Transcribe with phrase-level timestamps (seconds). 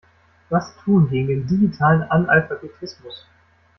[0.49, 3.27] Was tun gegen den digitalen Analphabetismus?